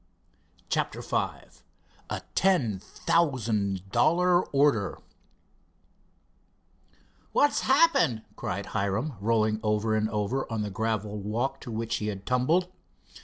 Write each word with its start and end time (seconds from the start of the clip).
CHAPTER 0.67 0.99
V 1.03 1.15
A 2.09 2.21
TEN 2.33 2.79
THOUSAND 2.79 3.91
DOLLAR 3.91 4.43
ORDER 4.47 4.97
"What's 7.33 7.59
happened?" 7.61 8.23
cried 8.35 8.65
Hiram, 8.65 9.13
rolling 9.19 9.59
over 9.61 9.95
and 9.95 10.09
over 10.09 10.51
on 10.51 10.63
the 10.63 10.71
gravel 10.71 11.19
walk 11.19 11.61
to 11.61 11.71
which 11.71 11.97
he 11.97 12.07
had 12.07 12.25
tumbled. 12.25 12.71